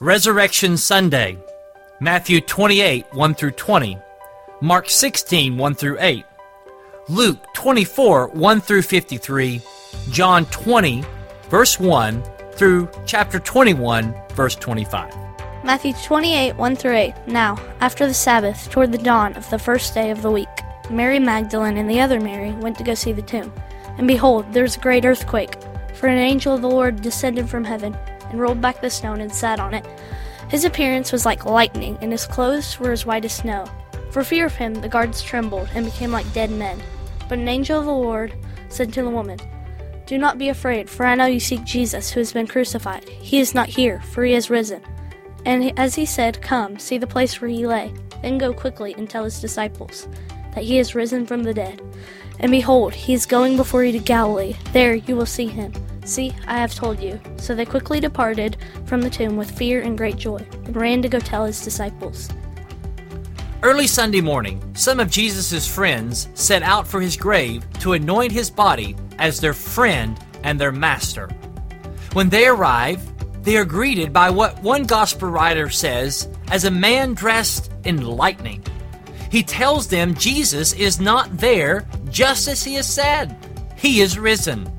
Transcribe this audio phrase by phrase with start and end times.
[0.00, 1.36] Resurrection Sunday,
[1.98, 3.98] Matthew 28 1 through 20,
[4.60, 6.24] Mark 16 1 through 8,
[7.08, 9.60] Luke 24 1 through 53,
[10.10, 11.04] John 20
[11.50, 12.22] verse 1
[12.52, 15.12] through chapter 21 verse 25.
[15.64, 17.14] Matthew 28 1 through 8.
[17.26, 20.46] Now, after the Sabbath, toward the dawn of the first day of the week,
[20.90, 23.52] Mary Magdalene and the other Mary went to go see the tomb.
[23.96, 25.56] And behold, there was a great earthquake,
[25.94, 27.96] for an angel of the Lord descended from heaven
[28.30, 29.86] and rolled back the stone and sat on it.
[30.48, 33.66] His appearance was like lightning, and his clothes were as white as snow.
[34.10, 36.80] For fear of him, the guards trembled and became like dead men.
[37.28, 38.32] But an angel of the Lord
[38.68, 39.38] said to the woman,
[40.06, 43.06] Do not be afraid, for I know you seek Jesus who has been crucified.
[43.08, 44.82] He is not here, for he has risen.
[45.44, 47.92] And as he said, Come, see the place where he lay.
[48.22, 50.08] Then go quickly and tell his disciples
[50.54, 51.82] that he is risen from the dead.
[52.40, 54.56] And behold, he is going before you to Galilee.
[54.72, 55.72] There you will see him.
[56.08, 57.20] See, I have told you.
[57.36, 61.08] So they quickly departed from the tomb with fear and great joy, and ran to
[61.08, 62.30] go tell his disciples.
[63.62, 68.48] Early Sunday morning, some of Jesus' friends set out for his grave to anoint his
[68.48, 71.28] body as their friend and their master.
[72.14, 73.02] When they arrive,
[73.44, 78.64] they are greeted by what one gospel writer says as a man dressed in lightning.
[79.30, 83.36] He tells them Jesus is not there just as he has said.
[83.76, 84.72] He is risen.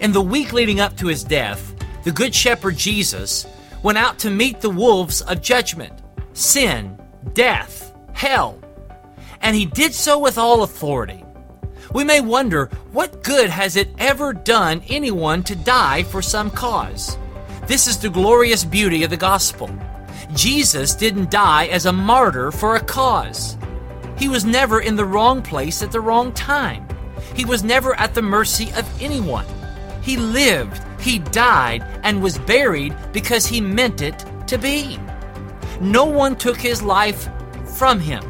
[0.00, 3.46] In the week leading up to his death, the Good Shepherd Jesus
[3.82, 5.92] went out to meet the wolves of judgment,
[6.32, 6.98] sin,
[7.34, 8.58] death, hell,
[9.42, 11.22] and he did so with all authority.
[11.92, 17.18] We may wonder what good has it ever done anyone to die for some cause?
[17.66, 19.68] This is the glorious beauty of the gospel.
[20.32, 23.58] Jesus didn't die as a martyr for a cause.
[24.16, 26.88] He was never in the wrong place at the wrong time.
[27.34, 29.46] He was never at the mercy of anyone.
[30.02, 34.98] He lived, he died, and was buried because he meant it to be.
[35.80, 37.28] No one took his life
[37.76, 38.22] from him.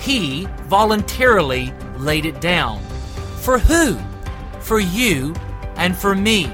[0.00, 2.80] He voluntarily laid it down.
[3.40, 3.98] For who?
[4.60, 5.34] For you
[5.76, 6.50] and for me.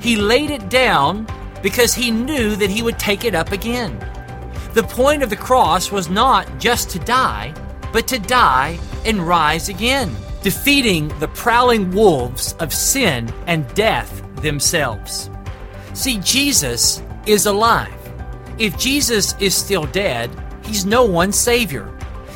[0.00, 1.26] He laid it down
[1.62, 3.98] because he knew that he would take it up again.
[4.74, 7.54] The point of the cross was not just to die,
[7.92, 10.14] but to die and rise again,
[10.46, 15.28] defeating the prowling wolves of sin and death themselves.
[15.92, 17.92] See, Jesus is alive.
[18.56, 20.30] If Jesus is still dead,
[20.64, 21.92] he's no one's Savior.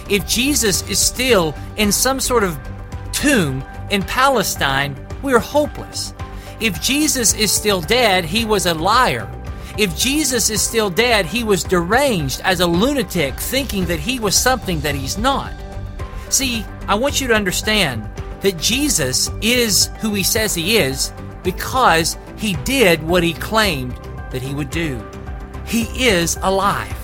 [0.09, 2.59] If Jesus is still in some sort of
[3.13, 3.63] tomb
[3.93, 6.13] in Palestine, we're hopeless.
[6.59, 9.31] If Jesus is still dead, he was a liar.
[9.79, 14.35] If Jesus is still dead, he was deranged as a lunatic, thinking that he was
[14.35, 15.53] something that he's not.
[16.29, 18.03] See, I want you to understand
[18.41, 21.13] that Jesus is who he says he is
[21.45, 23.93] because he did what he claimed
[24.33, 25.01] that he would do.
[25.65, 26.97] He is alive.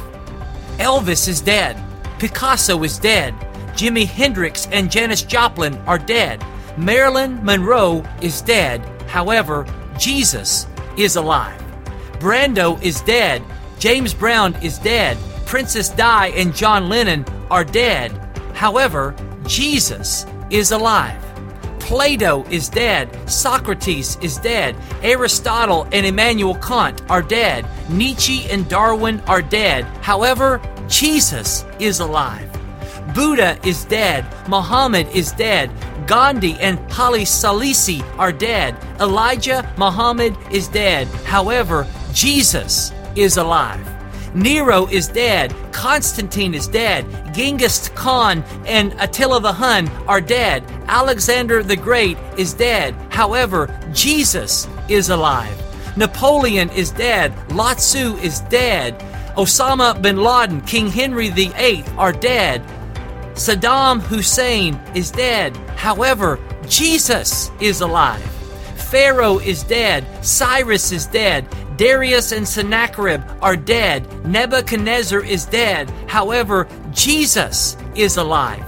[0.78, 1.80] Elvis is dead.
[2.18, 3.32] Picasso is dead.
[3.76, 6.44] Jimi Hendrix and Janis Joplin are dead.
[6.76, 8.84] Marilyn Monroe is dead.
[9.08, 10.66] However, Jesus
[10.96, 11.62] is alive.
[12.14, 13.40] Brando is dead.
[13.78, 15.16] James Brown is dead.
[15.46, 18.10] Princess Di and John Lennon are dead.
[18.52, 19.14] However,
[19.46, 21.22] Jesus is alive.
[21.78, 23.08] Plato is dead.
[23.30, 24.74] Socrates is dead.
[25.02, 27.64] Aristotle and Immanuel Kant are dead.
[27.88, 29.84] Nietzsche and Darwin are dead.
[30.02, 32.50] However, Jesus is alive.
[33.14, 34.26] Buddha is dead.
[34.48, 35.70] Muhammad is dead.
[36.06, 38.76] Gandhi and Haile Selassie are dead.
[39.00, 41.06] Elijah Muhammad is dead.
[41.24, 43.95] However, Jesus is alive.
[44.36, 45.54] Nero is dead.
[45.72, 47.06] Constantine is dead.
[47.34, 50.62] Genghis Khan and Attila the Hun are dead.
[50.88, 52.94] Alexander the Great is dead.
[53.08, 55.56] However, Jesus is alive.
[55.96, 57.32] Napoleon is dead.
[57.50, 59.00] Lao Tzu is dead.
[59.38, 62.62] Osama bin Laden, King Henry VIII are dead.
[63.32, 65.56] Saddam Hussein is dead.
[65.76, 68.22] However, Jesus is alive.
[68.90, 70.04] Pharaoh is dead.
[70.22, 71.48] Cyrus is dead.
[71.76, 74.06] Darius and Sennacherib are dead.
[74.24, 75.90] Nebuchadnezzar is dead.
[76.08, 78.64] However, Jesus is alive.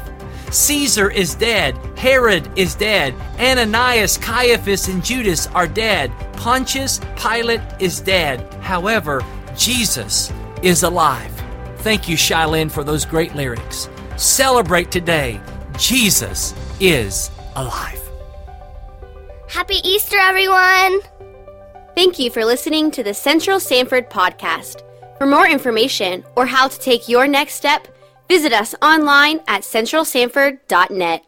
[0.51, 1.77] Caesar is dead.
[1.99, 3.15] Herod is dead.
[3.39, 6.11] Ananias, Caiaphas, and Judas are dead.
[6.35, 8.53] Pontius Pilate is dead.
[8.63, 9.23] However,
[9.57, 10.33] Jesus
[10.63, 11.33] is alive.
[11.79, 13.89] Thank you, Shylin, for those great lyrics.
[14.17, 15.41] Celebrate today.
[15.79, 18.03] Jesus is alive.
[19.49, 21.01] Happy Easter, everyone!
[21.99, 24.83] Thank you for listening to the Central Sanford podcast.
[25.19, 27.89] For more information or how to take your next step,
[28.29, 31.28] visit us online at centralsanford.net.